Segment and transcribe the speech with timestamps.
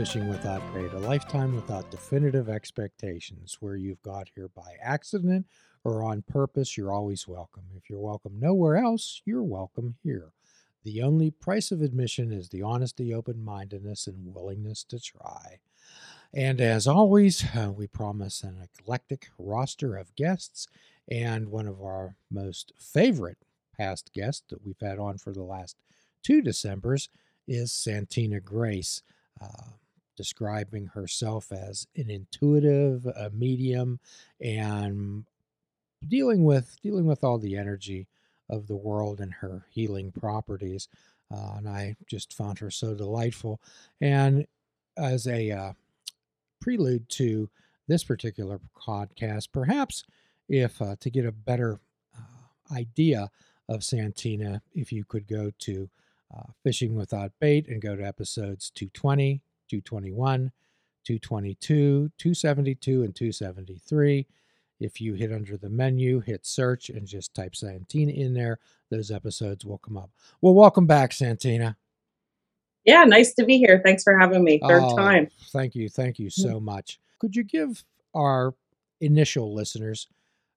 [0.00, 3.58] Fishing Without Bait, a lifetime without definitive expectations.
[3.60, 5.44] Where you've got here by accident
[5.84, 7.64] or on purpose, you're always welcome.
[7.76, 10.32] If you're welcome nowhere else, you're welcome here.
[10.84, 15.58] The only price of admission is the honesty, open mindedness, and willingness to try.
[16.32, 20.66] And as always, uh, we promise an eclectic roster of guests.
[21.10, 23.36] And one of our most favorite
[23.78, 25.76] past guests that we've had on for the last
[26.22, 27.10] two Decembers
[27.46, 29.02] is Santina Grace,
[29.42, 29.72] uh,
[30.20, 33.98] describing herself as an intuitive, a medium,
[34.38, 35.24] and
[36.06, 38.06] dealing with dealing with all the energy
[38.50, 40.88] of the world and her healing properties.
[41.32, 43.62] Uh, and I just found her so delightful.
[43.98, 44.46] And
[44.98, 45.72] as a uh,
[46.60, 47.48] prelude to
[47.88, 50.04] this particular podcast, perhaps
[50.50, 51.80] if uh, to get a better
[52.14, 53.30] uh, idea
[53.70, 55.88] of Santina, if you could go to
[56.36, 60.50] uh, Fishing Without Bait and go to episodes 220, 221,
[61.04, 64.26] 222, 272, and 273.
[64.80, 68.58] If you hit under the menu, hit search, and just type Santina in there,
[68.90, 70.10] those episodes will come up.
[70.40, 71.76] Well, welcome back, Santina.
[72.84, 73.80] Yeah, nice to be here.
[73.84, 74.58] Thanks for having me.
[74.66, 75.28] Third oh, time.
[75.52, 75.88] Thank you.
[75.88, 76.98] Thank you so much.
[77.18, 78.54] Could you give our
[79.00, 80.08] initial listeners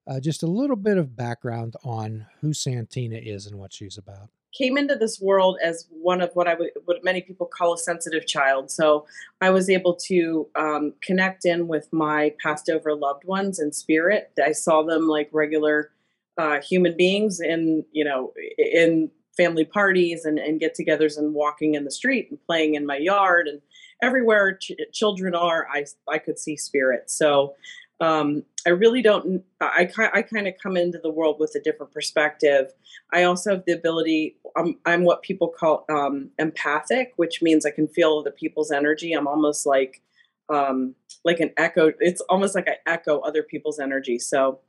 [0.06, 4.30] uh, just a little bit of background on who Santina is and what she's about?
[4.56, 7.78] Came into this world as one of what I would what many people call a
[7.78, 8.70] sensitive child.
[8.70, 9.06] So
[9.40, 14.30] I was able to um, connect in with my passed over loved ones in spirit.
[14.42, 15.90] I saw them like regular
[16.38, 21.84] uh, human beings in you know in family parties and, and get-togethers and walking in
[21.84, 23.60] the street and playing in my yard and
[24.00, 27.54] everywhere ch- children are I, I could see spirit so
[28.00, 29.42] um, I really don't.
[29.60, 32.72] I I kind of come into the world with a different perspective.
[33.12, 34.36] I also have the ability.
[34.56, 39.12] I'm I'm what people call um, empathic, which means I can feel other people's energy.
[39.12, 40.02] I'm almost like
[40.48, 40.94] um,
[41.24, 41.92] like an echo.
[42.00, 44.18] It's almost like I echo other people's energy.
[44.18, 44.60] So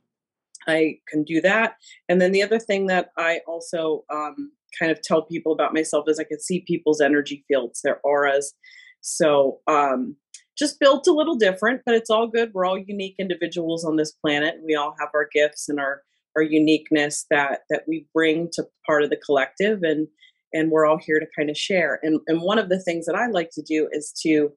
[0.66, 1.76] I can do that.
[2.08, 6.08] And then the other thing that I also um, kind of tell people about myself
[6.08, 8.54] is I can see people's energy fields, their auras.
[9.00, 10.16] So um,
[10.58, 12.52] just built a little different, but it's all good.
[12.54, 14.56] We're all unique individuals on this planet.
[14.64, 16.02] We all have our gifts and our
[16.36, 20.06] our uniqueness that that we bring to part of the collective and
[20.52, 21.98] and we're all here to kind of share.
[22.02, 24.52] And and one of the things that I like to do is to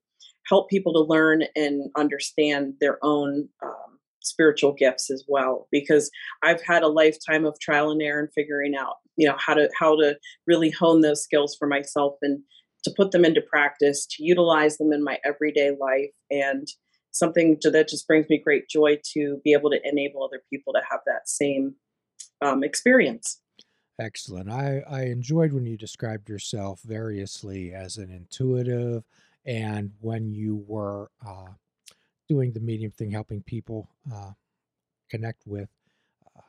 [0.47, 6.09] help people to learn and understand their own um, spiritual gifts as well because
[6.43, 9.69] I've had a lifetime of trial and error and figuring out you know how to
[9.77, 10.17] how to
[10.47, 12.41] really hone those skills for myself and
[12.83, 16.67] to put them into practice, to utilize them in my everyday life, and
[17.11, 20.73] something to, that just brings me great joy to be able to enable other people
[20.73, 21.75] to have that same
[22.41, 23.41] um, experience.
[23.99, 24.49] Excellent.
[24.49, 29.03] I, I enjoyed when you described yourself variously as an intuitive,
[29.45, 31.51] and when you were uh,
[32.29, 34.31] doing the medium thing, helping people uh,
[35.09, 35.69] connect with
[36.37, 36.41] uh,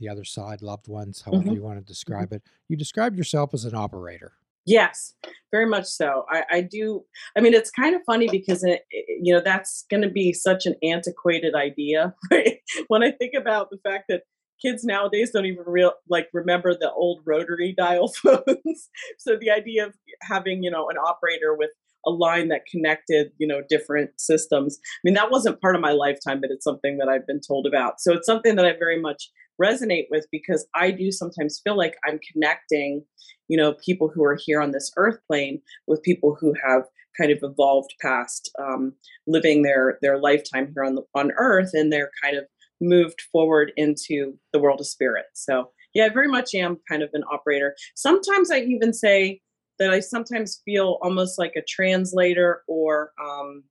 [0.00, 1.54] the other side, loved ones, however mm-hmm.
[1.54, 2.36] you want to describe mm-hmm.
[2.36, 2.42] it.
[2.68, 4.32] You described yourself as an operator.
[4.64, 5.14] Yes,
[5.50, 6.24] very much so.
[6.30, 7.04] I, I do.
[7.36, 10.32] I mean, it's kind of funny because it, it, you know that's going to be
[10.32, 12.14] such an antiquated idea.
[12.30, 12.58] Right?
[12.88, 14.22] when I think about the fact that
[14.60, 18.88] kids nowadays don't even real like remember the old rotary dial phones.
[19.18, 21.70] so the idea of having you know an operator with
[22.06, 25.92] a line that connected you know different systems i mean that wasn't part of my
[25.92, 29.00] lifetime but it's something that i've been told about so it's something that i very
[29.00, 29.30] much
[29.60, 33.04] resonate with because I do sometimes feel like I'm connecting,
[33.52, 36.84] you know, people who are here on this earth plane with people who have
[37.20, 38.94] kind of evolved past um,
[39.26, 42.44] living their their lifetime here on the on earth and they're kind of
[42.80, 45.26] moved forward into the world of spirit.
[45.34, 47.76] So yeah, I very much am kind of an operator.
[47.94, 49.42] Sometimes I even say
[49.78, 53.64] that I sometimes feel almost like a translator or um,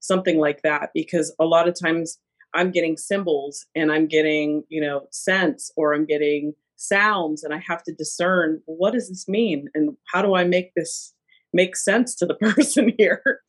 [0.00, 2.18] something like that because a lot of times
[2.52, 7.62] I'm getting symbols and I'm getting, you know, sense or I'm getting sounds and I
[7.66, 11.14] have to discern what does this mean and how do I make this
[11.52, 13.40] make sense to the person here.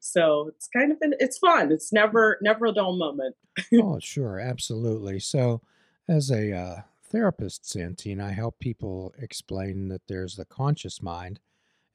[0.00, 1.72] So it's kind of an, it's fun.
[1.72, 3.36] It's never never a dull moment.
[3.74, 5.20] oh, sure, absolutely.
[5.20, 5.60] So
[6.08, 6.76] as a uh,
[7.10, 11.40] therapist, Santina, I help people explain that there's the conscious mind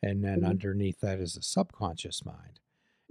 [0.06, 0.50] and then mm-hmm.
[0.50, 2.60] underneath that is the subconscious mind.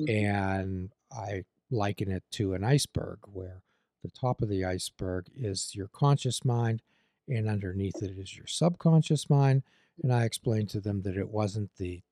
[0.00, 0.26] Mm-hmm.
[0.26, 3.62] And I liken it to an iceberg, where
[4.02, 6.82] the top of the iceberg is your conscious mind,
[7.28, 9.62] and underneath it is your subconscious mind.
[10.02, 12.02] And I explained to them that it wasn't the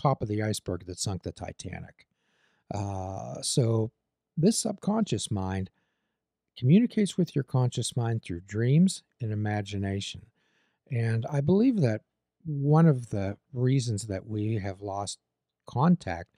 [0.00, 2.06] top of the iceberg that sunk the Titanic.
[2.74, 3.90] Uh, so,
[4.36, 5.70] this subconscious mind
[6.56, 10.26] communicates with your conscious mind through dreams and imagination.
[10.90, 12.02] And I believe that
[12.44, 15.18] one of the reasons that we have lost
[15.66, 16.30] contact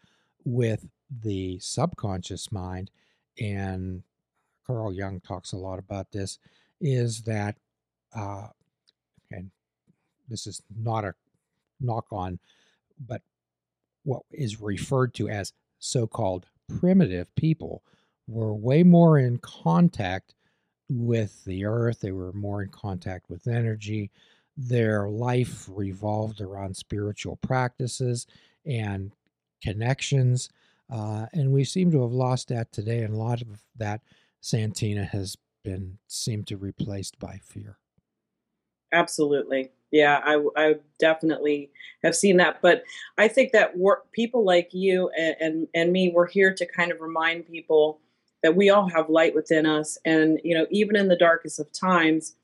[0.44, 0.88] with
[1.22, 2.90] the subconscious mind,
[3.38, 4.02] and
[4.66, 6.38] Carl Jung talks a lot about this,
[6.80, 7.56] is that,
[8.14, 8.48] uh,
[9.30, 9.50] and
[10.28, 11.14] this is not a
[11.80, 12.38] knock on,
[13.06, 13.22] but
[14.04, 16.46] what is referred to as so called
[16.78, 17.82] primitive people
[18.26, 20.34] were way more in contact
[20.88, 24.10] with the earth, they were more in contact with energy.
[24.56, 28.26] Their life revolved around spiritual practices
[28.66, 29.12] and
[29.62, 30.50] connections.
[30.92, 33.02] Uh, and we seem to have lost that today.
[33.02, 34.00] And a lot of that
[34.40, 37.79] Santina has been seemed to replaced by fear.
[38.92, 39.70] Absolutely.
[39.90, 41.70] Yeah, I, I definitely
[42.04, 42.62] have seen that.
[42.62, 42.84] But
[43.18, 43.74] I think that
[44.12, 48.00] people like you and, and, and me, we're here to kind of remind people
[48.42, 49.98] that we all have light within us.
[50.04, 52.34] And, you know, even in the darkest of times,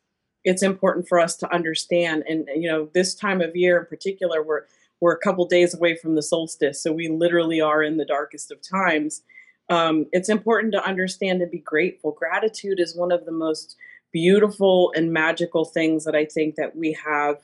[0.44, 2.24] it's important for us to understand.
[2.28, 4.62] And, you know, this time of year in particular, we're,
[5.00, 6.82] we're a couple days away from the solstice.
[6.82, 9.22] So we literally are in the darkest of times.
[9.68, 12.12] Um, it's important to understand and be grateful.
[12.12, 13.76] Gratitude is one of the most
[14.16, 17.36] beautiful and magical things that I think that we have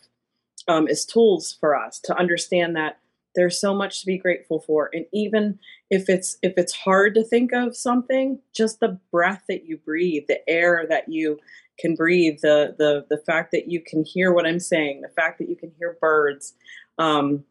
[0.68, 2.98] um, as tools for us to understand that
[3.34, 4.88] there's so much to be grateful for.
[4.94, 5.58] And even
[5.90, 10.24] if it's if it's hard to think of something just the breath that you breathe
[10.28, 11.38] the air that you
[11.78, 15.38] can breathe the the the fact that you can hear what i'm saying the fact
[15.38, 16.52] that you can hear birds
[16.98, 17.42] um,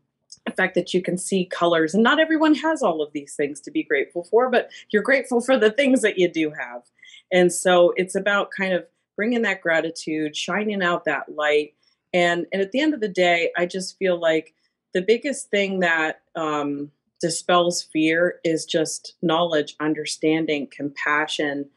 [0.45, 1.93] the fact that you can see colors.
[1.93, 5.41] And not everyone has all of these things to be grateful for but you're grateful
[5.41, 6.83] for the things that you do have.
[7.31, 8.85] And so it's about kind of
[9.21, 11.75] bringing that gratitude shining out that light
[12.11, 14.55] and and at the end of the day i just feel like
[14.93, 16.91] the biggest thing that um,
[17.21, 21.69] dispels fear is just knowledge, understanding, compassion,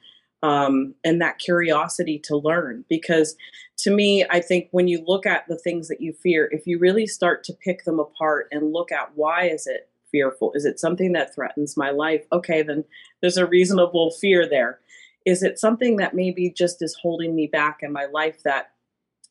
[0.42, 2.84] um, and that curiosity to learn.
[2.88, 3.36] Because
[3.78, 6.78] to me, I think when you look at the things that you fear, if you
[6.78, 10.52] really start to pick them apart and look at why is it fearful?
[10.54, 12.24] Is it something that threatens my life?
[12.32, 12.84] Okay, then
[13.20, 14.80] there's a reasonable fear there.
[15.24, 18.70] Is it something that maybe just is holding me back in my life that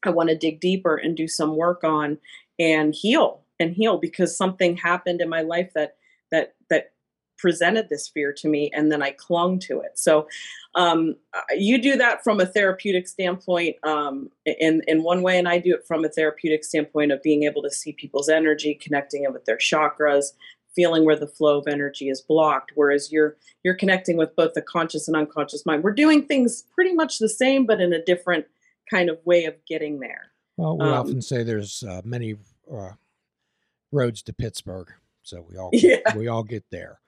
[0.03, 2.17] I want to dig deeper and do some work on
[2.59, 5.95] and heal and heal because something happened in my life that
[6.31, 6.91] that that
[7.37, 9.99] presented this fear to me and then i clung to it.
[9.99, 10.27] So
[10.75, 11.15] um,
[11.55, 15.73] you do that from a therapeutic standpoint um, in, in one way and i do
[15.73, 19.45] it from a therapeutic standpoint of being able to see people's energy connecting it with
[19.45, 20.33] their chakras
[20.75, 24.61] feeling where the flow of energy is blocked whereas you're you're connecting with both the
[24.61, 28.45] conscious and unconscious mind we're doing things pretty much the same but in a different
[28.89, 32.35] kind of way of getting there well we um, often say there's uh, many
[32.71, 32.91] uh,
[33.93, 34.91] roads to Pittsburgh,
[35.21, 36.15] so we all yeah.
[36.15, 36.99] we all get there.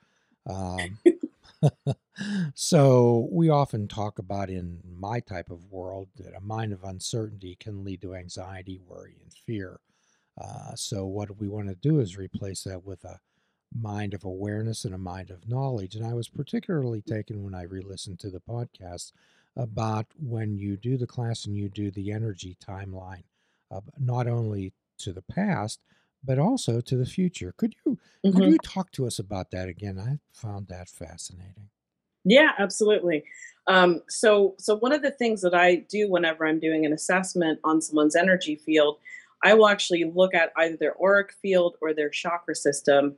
[0.48, 1.00] Um,
[2.54, 7.58] so we often talk about in my type of world that a mind of uncertainty
[7.60, 9.80] can lead to anxiety, worry, and fear.
[10.40, 13.20] Uh, so what we want to do is replace that with a
[13.80, 15.96] mind of awareness and a mind of knowledge.
[15.96, 19.12] And I was particularly taken when I re-listened to the podcast
[19.56, 23.24] about when you do the class and you do the energy timeline,
[23.72, 25.80] uh, not only to the past
[26.26, 27.54] but also to the future.
[27.58, 28.38] Could you mm-hmm.
[28.38, 30.00] could you talk to us about that again?
[30.00, 31.70] I found that fascinating.
[32.24, 33.24] Yeah, absolutely.
[33.68, 37.60] Um, so, so one of the things that I do whenever I'm doing an assessment
[37.64, 38.98] on someone's energy field,
[39.44, 43.16] I will actually look at either their auric field or their chakra system,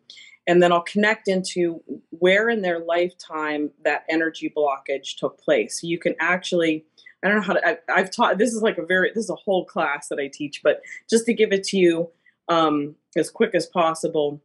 [0.47, 5.83] and then I'll connect into where in their lifetime that energy blockage took place.
[5.83, 6.85] You can actually,
[7.23, 7.67] I don't know how to.
[7.67, 8.37] I, I've taught.
[8.37, 9.11] This is like a very.
[9.13, 12.09] This is a whole class that I teach, but just to give it to you
[12.47, 14.41] um, as quick as possible.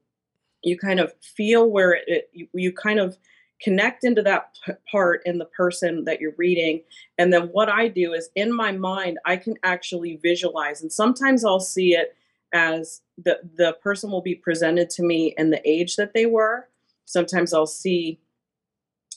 [0.65, 3.17] You kind of feel where it, it you, you, kind of
[3.61, 6.83] connect into that p- part in the person that you're reading.
[7.19, 10.81] And then what I do is in my mind, I can actually visualize.
[10.81, 12.17] And sometimes I'll see it
[12.53, 16.69] as the, the person will be presented to me and the age that they were.
[17.05, 18.21] Sometimes I'll see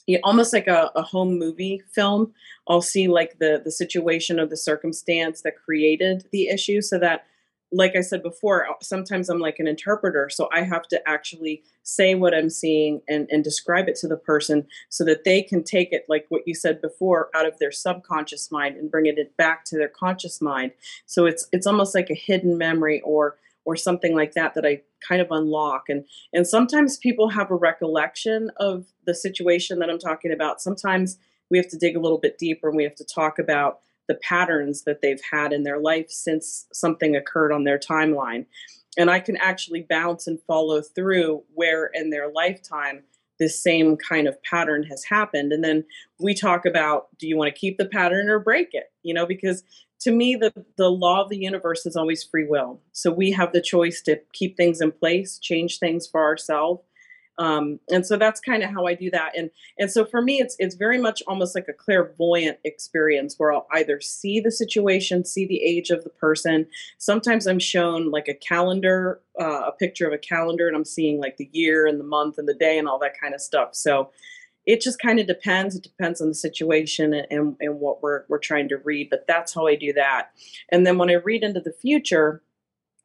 [0.06, 2.32] you know, almost like a, a home movie film.
[2.68, 7.26] I'll see like the the situation or the circumstance that created the issue so that
[7.72, 10.28] like I said before, uh, sometimes I'm like an interpreter.
[10.28, 14.16] So I have to actually say what I'm seeing and, and describe it to the
[14.16, 17.72] person so that they can take it, like what you said before, out of their
[17.72, 20.72] subconscious mind and bring it back to their conscious mind.
[21.06, 24.82] So it's it's almost like a hidden memory or or something like that that I
[25.06, 25.88] kind of unlock.
[25.88, 30.62] And and sometimes people have a recollection of the situation that I'm talking about.
[30.62, 31.18] Sometimes
[31.50, 34.14] we have to dig a little bit deeper and we have to talk about the
[34.16, 38.46] patterns that they've had in their life since something occurred on their timeline.
[38.98, 43.02] And I can actually bounce and follow through where in their lifetime
[43.38, 45.52] this same kind of pattern has happened.
[45.52, 45.84] And then
[46.18, 48.92] we talk about do you want to keep the pattern or break it?
[49.02, 49.62] You know, because
[50.00, 52.80] to me, the, the law of the universe is always free will.
[52.92, 56.82] So we have the choice to keep things in place, change things for ourselves,
[57.38, 59.36] Um, and so that's kind of how I do that.
[59.36, 63.52] And and so for me, it's it's very much almost like a clairvoyant experience where
[63.52, 66.66] I'll either see the situation, see the age of the person.
[66.98, 71.20] Sometimes I'm shown like a calendar, uh, a picture of a calendar, and I'm seeing
[71.20, 73.74] like the year and the month and the day and all that kind of stuff.
[73.74, 74.10] So
[74.64, 75.76] it just kind of depends.
[75.76, 79.10] It depends on the situation and, and what we're we're trying to read.
[79.10, 80.30] But that's how I do that.
[80.70, 82.42] And then when I read into the future,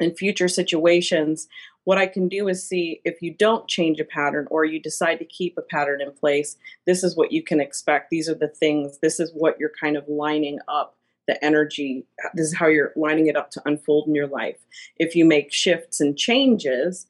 [0.02, 1.48] in future situations,
[1.84, 5.20] what I can do is see if you don't change a pattern or you decide
[5.20, 8.10] to keep a pattern in place, this is what you can expect.
[8.10, 10.96] These are the things, this is what you're kind of lining up
[11.28, 12.06] the energy.
[12.34, 14.58] This is how you're lining it up to unfold in your life.
[14.98, 17.08] If you make shifts and changes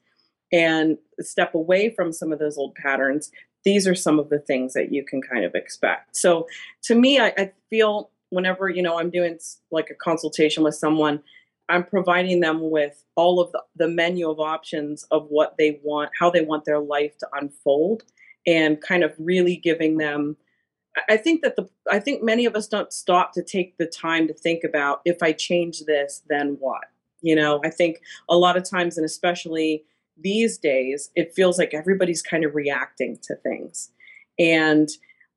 [0.52, 3.32] and step away from some of those old patterns,
[3.64, 6.16] these are some of the things that you can kind of expect.
[6.16, 6.46] So
[6.82, 9.38] to me, I, I feel whenever, you know, I'm doing
[9.70, 11.22] like a consultation with someone,
[11.72, 16.10] I'm providing them with all of the, the menu of options of what they want,
[16.20, 18.02] how they want their life to unfold,
[18.46, 20.36] and kind of really giving them.
[21.08, 24.28] I think that the I think many of us don't stop to take the time
[24.28, 26.82] to think about if I change this, then what?
[27.22, 29.84] You know, I think a lot of times, and especially
[30.20, 33.90] these days, it feels like everybody's kind of reacting to things.
[34.38, 34.90] And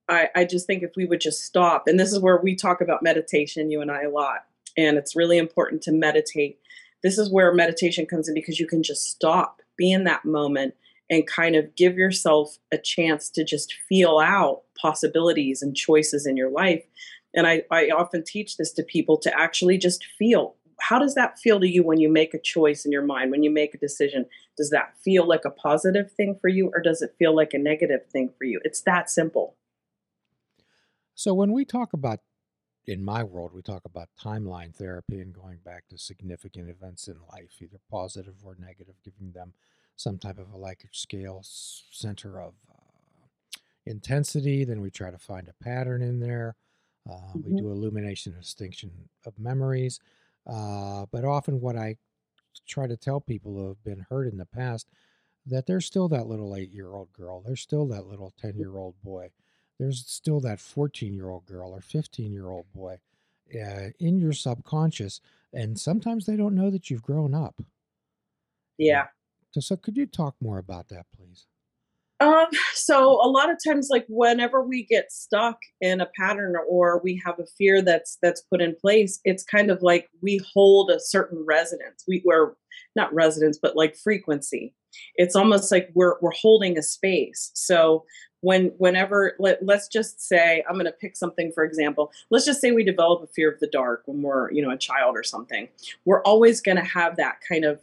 [0.10, 2.82] I, I just think if we would just stop, and this is where we talk
[2.82, 4.44] about meditation, you and I, a lot
[4.78, 6.60] and it's really important to meditate.
[7.04, 10.74] This is where meditation comes in because you can just stop, be in that moment,
[11.10, 16.36] and kind of give yourself a chance to just feel out possibilities and choices in
[16.36, 16.84] your life.
[17.36, 20.56] And I, I often teach this to people to actually just feel.
[20.80, 23.44] How does that feel to you when you make a choice in your mind, when
[23.44, 24.26] you make a decision?
[24.58, 27.58] Does that feel like a positive thing for you, or does it feel like a
[27.58, 28.60] negative thing for you?
[28.64, 29.56] It's that simple.
[31.14, 32.20] So, when we talk about
[32.88, 37.16] in my world, we talk about timeline therapy and going back to significant events in
[37.32, 39.54] life, either positive or negative, giving them
[39.96, 44.66] some type of a Likert scale center of uh, intensity.
[44.66, 46.56] Then we try to find a pattern in there.
[47.10, 47.54] Uh, mm-hmm.
[47.56, 48.92] We do illumination and distinction
[49.26, 50.00] of memories.
[50.48, 51.96] Uh, but often, what I
[52.68, 54.88] try to tell people who have been hurt in the past
[55.48, 58.78] that there's still that little eight year old girl, there's still that little 10 year
[58.78, 59.30] old boy
[59.80, 62.98] there's still that 14 year old girl or 15 year old boy
[63.54, 65.22] uh, in your subconscious.
[65.54, 67.62] And sometimes they don't know that you've grown up.
[68.78, 69.06] Yeah.
[69.52, 71.46] So, so could you talk more about that, please?
[72.22, 77.02] Um, so a lot of times, like whenever we get stuck in a pattern or
[77.04, 80.90] we have a fear that's that's put in place, it's kind of like we hold
[80.90, 82.04] a certain resonance.
[82.08, 82.58] We were
[82.96, 84.74] not resonance, but like frequency.
[85.16, 87.52] It's almost like we're we're holding a space.
[87.54, 88.06] So
[88.46, 92.12] when whenever let, let's just say i'm going to pick something for example.
[92.30, 94.78] Let's just say we develop a fear of the dark when we're you know a
[94.78, 95.68] child or something.
[96.04, 97.80] We're always going to have that kind of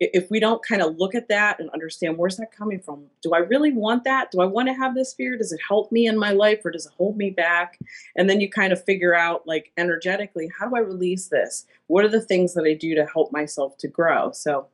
[0.00, 3.06] if we don't kind of look at that and understand where's that coming from?
[3.20, 4.30] Do i really want that?
[4.30, 5.36] Do i want to have this fear?
[5.36, 7.78] Does it help me in my life or does it hold me back?
[8.16, 11.66] And then you kind of figure out like energetically how do i release this?
[11.88, 14.30] What are the things that i do to help myself to grow?
[14.32, 14.68] So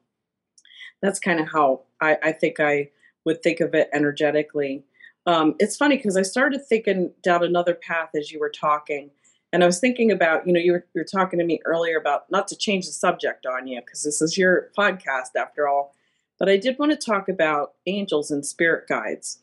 [1.02, 2.90] that's kind of how i, I think i
[3.24, 4.84] would think of it energetically
[5.26, 9.10] um, it's funny because I started thinking down another path as you were talking.
[9.52, 11.96] And I was thinking about, you know, you were, you were talking to me earlier
[11.96, 15.94] about not to change the subject on you because this is your podcast after all.
[16.38, 19.38] But I did want to talk about angels and spirit guides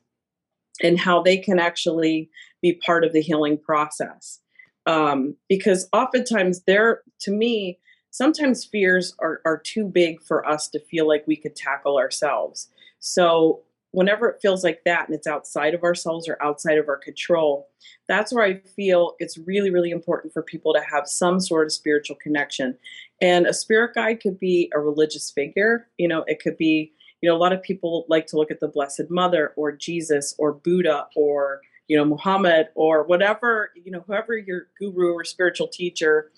[0.83, 2.29] and how they can actually
[2.61, 4.39] be part of the healing process.
[4.85, 10.79] Um, because oftentimes they're, to me, sometimes fears are, are too big for us to
[10.79, 12.67] feel like we could tackle ourselves.
[12.99, 16.97] So whenever it feels like that and it's outside of ourselves or outside of our
[16.97, 17.67] control,
[18.07, 21.73] that's where I feel it's really, really important for people to have some sort of
[21.73, 22.77] spiritual connection.
[23.21, 27.29] And a spirit guide could be a religious figure, you know, it could be, you
[27.29, 30.53] know, a lot of people like to look at the Blessed Mother or Jesus or
[30.53, 36.31] Buddha or, you know, Muhammad or whatever, you know, whoever your guru or spiritual teacher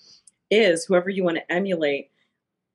[0.50, 2.10] is, whoever you want to emulate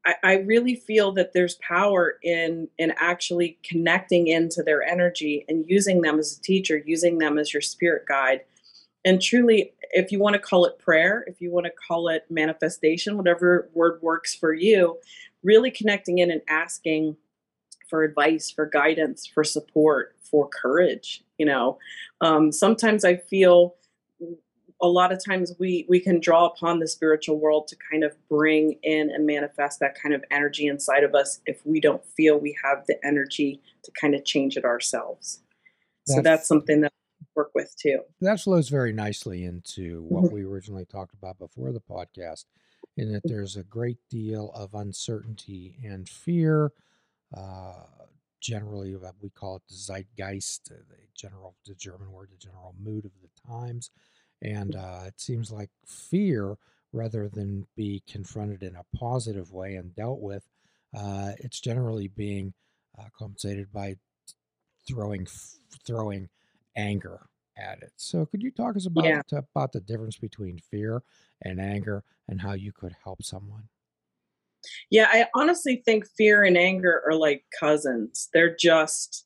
[0.10, 5.66] I, I really feel that there's power in in actually connecting into their energy and
[5.68, 8.42] using them as a teacher, using them as your spirit guide.
[9.06, 12.26] And truly, if you want to call it prayer, if you want to call it
[12.30, 14.98] manifestation, whatever word works for you,
[15.44, 17.16] really connecting in and asking
[17.90, 21.24] for advice, for guidance, for support, for courage.
[21.38, 21.78] You know,
[22.22, 23.76] um, sometimes I feel
[24.82, 28.16] a lot of times we we can draw upon the spiritual world to kind of
[28.30, 32.38] bring in and manifest that kind of energy inside of us if we don't feel
[32.38, 35.42] we have the energy to kind of change it ourselves
[36.08, 40.26] that's, so that's something that I work with too that flows very nicely into what
[40.26, 40.36] mm-hmm.
[40.36, 42.46] we originally talked about before the podcast
[42.98, 46.72] in that there's a great deal of uncertainty and fear
[47.36, 47.74] uh,
[48.40, 50.82] generally what we call it the zeitgeist, the
[51.16, 53.92] general, the German word, the general mood of the times.
[54.42, 56.58] And uh, it seems like fear,
[56.94, 60.50] rather than be confronted in a positive way and dealt with,
[60.94, 62.54] uh, it's generally being
[62.98, 63.98] uh, compensated by
[64.88, 65.28] throwing
[65.86, 66.30] throwing
[66.76, 67.28] anger
[67.58, 67.94] at it.
[67.98, 69.22] So, could you talk us about Yeah.
[69.32, 71.04] about the difference between fear
[71.42, 73.70] and anger, and how you could help someone?
[74.90, 78.30] Yeah, I honestly think fear and anger are like cousins.
[78.34, 79.26] They're just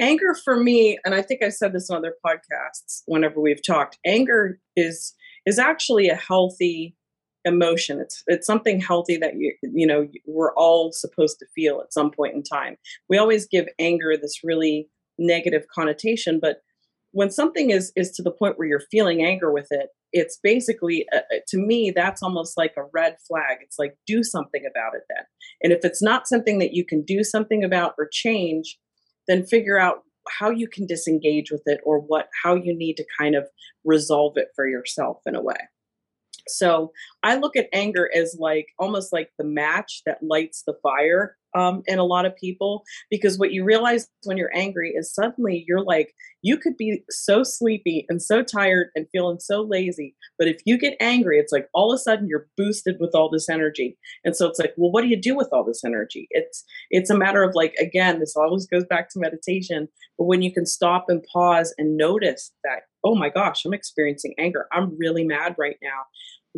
[0.00, 3.98] anger for me, and I think I said this on other podcasts whenever we've talked.
[4.04, 5.14] Anger is
[5.46, 6.96] is actually a healthy
[7.44, 8.00] emotion.
[8.00, 12.10] It's it's something healthy that you you know we're all supposed to feel at some
[12.10, 12.76] point in time.
[13.08, 14.88] We always give anger this really
[15.18, 16.62] negative connotation, but
[17.12, 21.06] when something is is to the point where you're feeling anger with it it's basically
[21.12, 24.94] uh, uh, to me that's almost like a red flag it's like do something about
[24.94, 25.24] it then
[25.62, 28.78] and if it's not something that you can do something about or change
[29.28, 33.04] then figure out how you can disengage with it or what how you need to
[33.18, 33.48] kind of
[33.84, 35.56] resolve it for yourself in a way.
[36.48, 41.36] So I look at anger as like almost like the match that lights the fire
[41.54, 45.64] um, in a lot of people because what you realize when you're angry is suddenly
[45.66, 50.48] you're like you could be so sleepy and so tired and feeling so lazy but
[50.48, 53.48] if you get angry it's like all of a sudden you're boosted with all this
[53.48, 53.98] energy.
[54.24, 56.28] And so it's like well what do you do with all this energy?
[56.30, 59.88] It's it's a matter of like again this always goes back to meditation
[60.18, 64.34] but when you can stop and pause and notice that oh my gosh i'm experiencing
[64.38, 64.66] anger.
[64.72, 66.02] I'm really mad right now.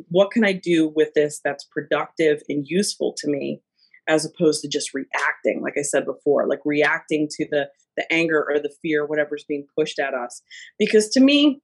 [0.08, 3.62] What can I do with this that's productive and useful to me
[4.08, 8.44] as opposed to just reacting like I said before like reacting to the the anger
[8.48, 10.42] or the fear whatever's being pushed at us.
[10.78, 11.60] Because to me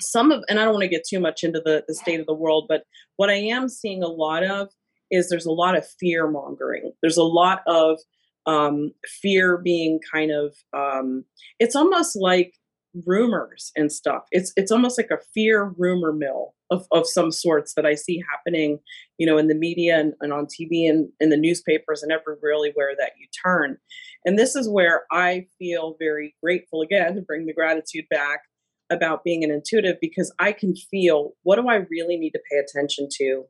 [0.00, 2.26] some of and I don't want to get too much into the the state of
[2.26, 2.82] the world but
[3.16, 4.68] what I am seeing a lot of
[5.10, 6.92] is there's a lot of fear mongering.
[7.00, 7.98] There's a lot of
[8.46, 11.24] um, fear being kind of um,
[11.58, 12.54] it's almost like
[13.04, 14.24] rumors and stuff.
[14.30, 18.22] It's it's almost like a fear rumor mill of, of some sorts that I see
[18.30, 18.78] happening,
[19.18, 22.36] you know, in the media and, and on TV and in the newspapers and every
[22.42, 23.76] really where that you turn.
[24.24, 28.40] And this is where I feel very grateful again to bring the gratitude back
[28.90, 32.58] about being an intuitive because I can feel what do I really need to pay
[32.58, 33.44] attention to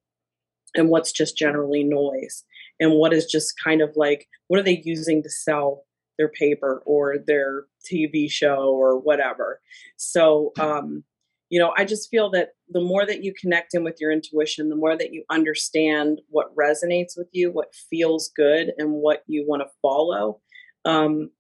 [0.75, 2.45] and what's just generally noise
[2.81, 5.86] and what is just kind of like what are they using to sell
[6.19, 9.61] their paper or their TV show or whatever.
[9.97, 11.05] So, um,
[11.49, 14.69] you know, I just feel that the more that you connect in with your intuition,
[14.69, 19.45] the more that you understand what resonates with you, what feels good, and what you
[19.47, 20.41] want to follow,
[20.85, 21.31] um,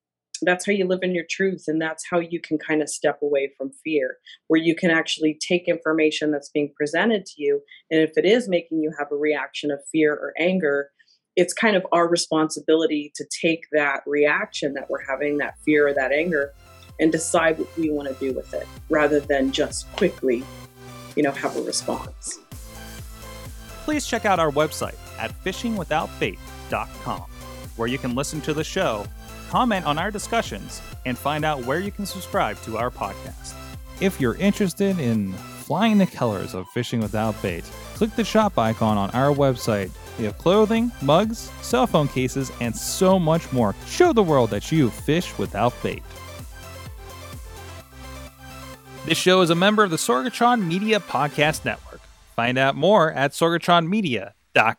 [0.42, 1.64] that's how you live in your truth.
[1.66, 5.38] And that's how you can kind of step away from fear, where you can actually
[5.40, 7.62] take information that's being presented to you.
[7.90, 10.90] And if it is making you have a reaction of fear or anger,
[11.36, 15.94] it's kind of our responsibility to take that reaction that we're having, that fear or
[15.94, 16.52] that anger,
[16.98, 20.42] and decide what we want to do with it rather than just quickly,
[21.14, 22.38] you know, have a response.
[23.84, 27.20] Please check out our website at fishingwithoutbait.com,
[27.76, 29.06] where you can listen to the show,
[29.50, 33.54] comment on our discussions, and find out where you can subscribe to our podcast.
[34.00, 38.96] If you're interested in flying the colors of fishing without bait, click the shop icon
[38.96, 43.74] on our website we have clothing, mugs, cell phone cases, and so much more.
[43.86, 46.02] Show the world that you fish without bait.
[49.06, 52.00] This show is a member of the Sorgatron Media Podcast Network.
[52.34, 54.76] Find out more at sorgatronmedia.com.